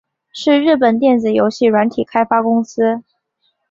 [0.33, 3.03] 是日本电子游戏软体开发公司。